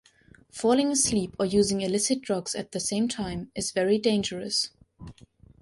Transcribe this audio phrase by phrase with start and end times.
[0.49, 4.71] Falling asleep or using illicit drugs at the same time is very dangerous.